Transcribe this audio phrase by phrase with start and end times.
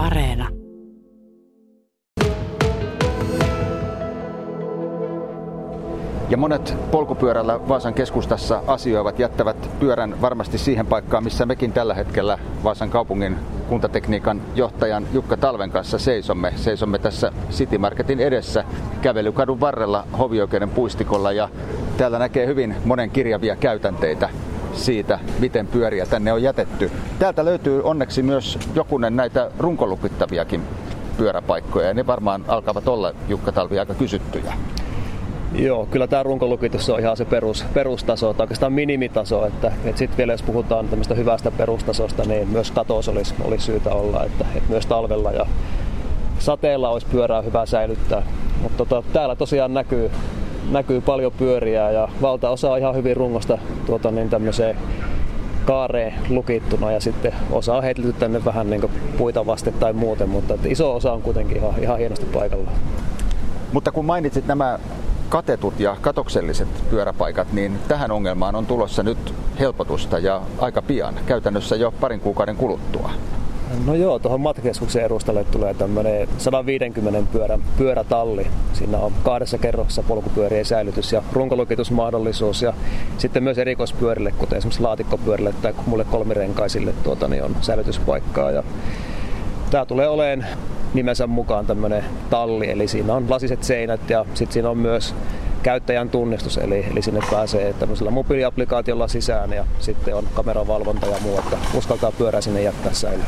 [0.00, 0.48] Areena.
[6.30, 12.38] Ja monet polkupyörällä Vaasan keskustassa asioivat jättävät pyörän varmasti siihen paikkaan, missä mekin tällä hetkellä
[12.64, 13.36] Vaasan kaupungin
[13.68, 16.52] kuntatekniikan johtajan Jukka Talven kanssa seisomme.
[16.56, 18.64] Seisomme tässä City Marketin edessä
[19.02, 21.48] kävelykadun varrella hovioikeuden puistikolla ja
[21.96, 24.28] täällä näkee hyvin monen kirjavia käytänteitä
[24.72, 26.90] siitä, miten pyöriä tänne on jätetty.
[27.18, 30.62] Täältä löytyy onneksi myös jokunen näitä runkolukittaviakin
[31.16, 34.52] pyöräpaikkoja ja ne varmaan alkavat olla Jukka Talvi aika kysyttyjä.
[35.54, 40.18] Joo, kyllä tämä runkolukitus on ihan se perus, perustaso, tai oikeastaan minimitaso, että, että sitten
[40.18, 44.70] vielä jos puhutaan tämmöistä hyvästä perustasosta, niin myös katos olisi, olisi syytä olla, että, että
[44.70, 45.46] myös talvella ja
[46.38, 48.22] sateella olisi pyörää hyvä säilyttää.
[48.62, 50.10] Mutta tota, täällä tosiaan näkyy,
[50.70, 54.76] näkyy paljon pyöriä ja valtaosa on ihan hyvin rungosta tuota, niin tämmöiseen
[55.64, 60.54] kaareen lukittuna ja sitten osa on heitelty tänne vähän niin puita vasten tai muuten, mutta
[60.64, 62.70] iso osa on kuitenkin ihan, ihan hienosti paikalla.
[63.72, 64.78] Mutta kun mainitsit nämä
[65.28, 71.76] katetut ja katokselliset pyöräpaikat, niin tähän ongelmaan on tulossa nyt helpotusta ja aika pian, käytännössä
[71.76, 73.10] jo parin kuukauden kuluttua.
[73.86, 78.46] No joo, tuohon matkakeskuksen edustalle tulee tämmöinen 150 pyörän pyörätalli.
[78.72, 82.72] Siinä on kahdessa kerroksessa polkupyörien säilytys ja runkolukitusmahdollisuus ja
[83.18, 88.50] sitten myös erikoispyörille, kuten esimerkiksi laatikkopyörille tai mulle kolmirenkaisille tuota, niin on säilytyspaikkaa.
[88.50, 88.62] Ja
[89.70, 90.46] tämä tulee olemaan
[90.94, 95.14] nimensä mukaan tämmöinen talli, eli siinä on lasiset seinät ja sitten siinä on myös
[95.62, 101.38] käyttäjän tunnistus, eli, eli sinne pääsee tämmöisellä mobiiliaplikaatiolla sisään ja sitten on kameravalvonta ja muu,
[101.38, 103.24] että uskaltaa pyörää sinne jättää säilyä.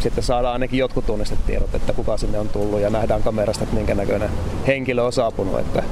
[0.00, 3.94] Sitten saadaan ainakin jotkut tunnistetiedot, että kuka sinne on tullut ja nähdään kamerasta, että minkä
[3.94, 4.30] näköinen
[4.66, 5.58] henkilö on saapunut.
[5.58, 5.82] Että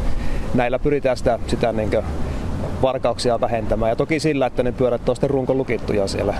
[0.55, 1.91] näillä pyritään sitä, sitä niin
[2.83, 6.35] varkauksia vähentämään ja toki sillä, että ne pyörät on sitten runko lukittuja siellä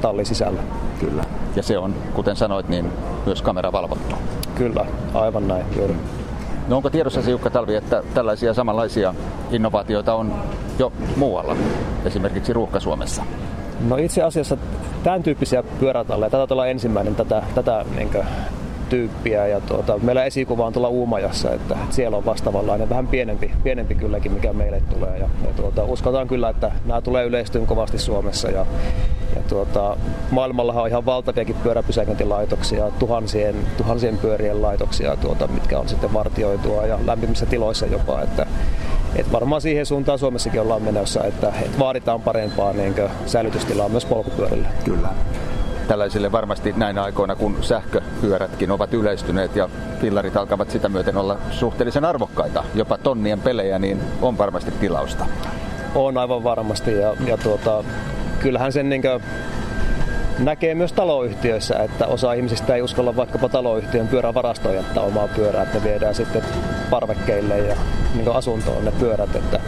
[0.00, 0.62] tallin sisällä.
[1.00, 1.24] Kyllä.
[1.56, 2.92] Ja se on, kuten sanoit, niin
[3.26, 4.16] myös kamera valvottu.
[4.54, 5.64] Kyllä, aivan näin.
[5.76, 5.94] Juuri.
[6.68, 9.14] No onko tiedossa Jukka Talvi, että tällaisia samanlaisia
[9.50, 10.34] innovaatioita on
[10.78, 11.56] jo muualla,
[12.04, 13.22] esimerkiksi Ruuhka-Suomessa?
[13.88, 14.56] No itse asiassa
[15.04, 18.10] tämän tyyppisiä pyörätalleja, tätä olla ensimmäinen tätä, tätä niin
[18.88, 19.46] tyyppiä.
[19.46, 24.32] Ja tuota, meillä esikuva on tuolla Uumajassa, että, siellä on vastaavanlainen, vähän pienempi, pienempi kylläkin,
[24.32, 25.18] mikä meille tulee.
[25.18, 28.50] Ja, ja tuota, uskotaan kyllä, että nämä tulee yleistyyn kovasti Suomessa.
[28.50, 28.66] Ja,
[29.36, 29.96] ja tuota,
[30.30, 36.98] maailmallahan on ihan valtaviakin pyöräpysäköintilaitoksia, tuhansien, tuhansien pyörien laitoksia, tuota, mitkä on sitten vartioitua ja
[37.06, 38.22] lämpimissä tiloissa jopa.
[38.22, 38.46] Että,
[39.16, 42.94] et varmaan siihen suuntaan Suomessakin ollaan menossa, että, että vaaditaan parempaa niin
[43.26, 44.68] säilytystilaa myös polkupyörille.
[44.84, 45.08] Kyllä
[45.88, 49.68] tällaisille varmasti näinä aikoina, kun sähköpyörätkin ovat yleistyneet ja
[50.00, 55.26] fillarit alkavat sitä myöten olla suhteellisen arvokkaita, jopa tonnien pelejä, niin on varmasti tilausta.
[55.94, 57.84] On aivan varmasti ja, ja tuota,
[58.40, 59.02] kyllähän sen niin
[60.38, 65.84] näkee myös taloyhtiöissä, että osa ihmisistä ei uskalla vaikkapa taloyhtiön pyörävarastoon jättää omaa pyörää, että
[65.84, 66.42] viedään sitten
[66.90, 67.76] parvekkeille ja
[68.14, 69.36] niin asuntoon ne pyörät.
[69.36, 69.60] Että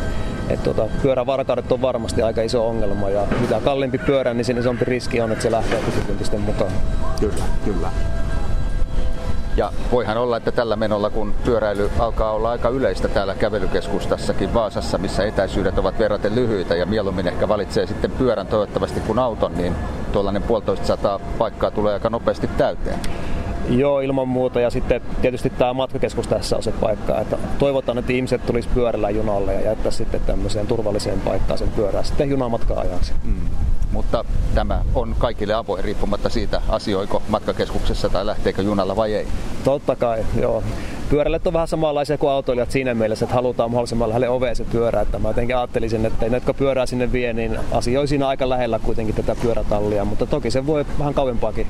[0.48, 4.84] et tuota, pyörävarkaudet on varmasti aika iso ongelma ja mitä kalliimpi pyörä, niin sen isompi
[4.84, 6.72] riski on, että se lähtee pysykyntisten mukaan.
[7.20, 7.90] Kyllä, kyllä.
[9.56, 14.98] Ja voihan olla, että tällä menolla, kun pyöräily alkaa olla aika yleistä täällä kävelykeskustassakin Vaasassa,
[14.98, 19.74] missä etäisyydet ovat verraten lyhyitä ja mieluummin ehkä valitsee sitten pyörän toivottavasti kuin auton, niin
[20.12, 23.00] tuollainen puolitoista sataa paikkaa tulee aika nopeasti täyteen.
[23.68, 24.60] Joo, ilman muuta.
[24.60, 29.10] Ja sitten tietysti tämä matkakeskus tässä on se paikka, että toivotaan, että ihmiset tulisi pyörällä
[29.10, 33.12] junalle ja jättää sitten tämmöiseen turvalliseen paikkaan sen pyörää sitten junamatkaa ajaksi.
[33.24, 33.48] Mm.
[33.92, 34.24] Mutta
[34.54, 39.26] tämä on kaikille avoin riippumatta siitä, asioiko matkakeskuksessa tai lähteekö junalla vai ei.
[39.64, 40.62] Totta kai, joo.
[41.10, 45.00] Pyöräilijät on vähän samanlaisia kuin autoilijat siinä mielessä, että halutaan mahdollisimman lähelle ovea se pyörä.
[45.00, 48.78] Että mä jotenkin ajattelisin, että ne, jotka pyörää sinne vie, niin asioi siinä aika lähellä
[48.78, 50.04] kuitenkin tätä pyörätallia.
[50.04, 51.66] Mutta toki se voi vähän kauempaakin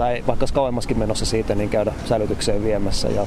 [0.00, 3.08] tai vaikka kauemmaskin menossa siitä, niin käydä säilytykseen viemässä.
[3.08, 3.26] Ja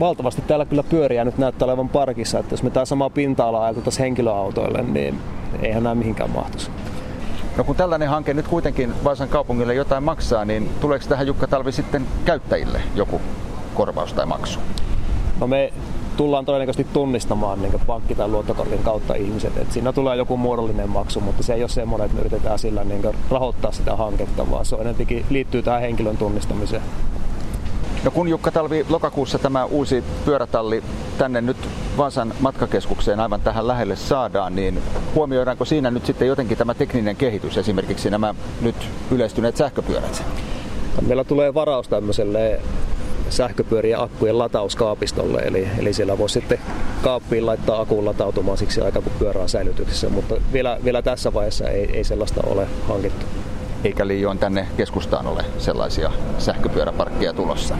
[0.00, 4.04] valtavasti täällä kyllä pyöriä nyt näyttää olevan parkissa, että jos me tämä sama pinta-ala ajateltaisiin
[4.04, 5.18] henkilöautoille, niin
[5.62, 6.70] eihän nämä mihinkään mahtuisi.
[7.56, 11.72] No kun tällainen hanke nyt kuitenkin Vaasan kaupungille jotain maksaa, niin tuleeko tähän Jukka Talvi
[11.72, 13.20] sitten käyttäjille joku
[13.74, 14.60] korvaus tai maksu?
[15.40, 15.72] No me
[16.16, 19.56] tullaan todennäköisesti tunnistamaan niin pankki- tai luottokortin kautta ihmiset.
[19.56, 22.84] Et siinä tulee joku muodollinen maksu, mutta se ei ole semmoinen, että me yritetään sillä
[22.84, 26.82] niin rahoittaa sitä hanketta, vaan se on enemmänkin liittyy tähän henkilön tunnistamiseen.
[28.04, 30.82] No kun Jukka Talvi lokakuussa tämä uusi pyörätalli
[31.18, 31.56] tänne nyt
[31.96, 34.82] Vaasan matkakeskukseen aivan tähän lähelle saadaan, niin
[35.14, 38.74] huomioidaanko siinä nyt sitten jotenkin tämä tekninen kehitys, esimerkiksi nämä nyt
[39.10, 40.24] yleistyneet sähköpyörät?
[41.06, 42.60] Meillä tulee varaus tämmöiselle
[43.32, 46.58] sähköpyörien akkujen latauskaapistolle, eli, eli siellä voi sitten
[47.02, 51.68] kaappiin laittaa akun latautumaan siksi aikaa, kun pyörä on säilytyksessä, mutta vielä, vielä tässä vaiheessa
[51.68, 53.26] ei, ei sellaista ole hankittu.
[53.84, 57.76] eikä liioin tänne keskustaan ole sellaisia sähköpyöräparkkeja tulossa?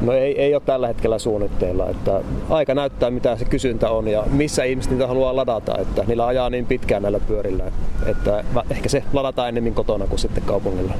[0.00, 1.90] No ei, ei ole tällä hetkellä suunnitteilla.
[1.90, 2.20] Että
[2.50, 5.78] aika näyttää, mitä se kysyntä on ja missä ihmiset niitä haluaa ladata.
[5.78, 7.64] Että niillä ajaa niin pitkään näillä pyörillä,
[8.06, 10.94] että ehkä se ladataan enemmän kotona kuin sitten kaupungilla.